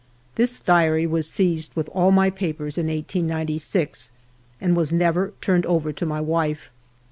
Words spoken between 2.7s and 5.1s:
in 1896 and was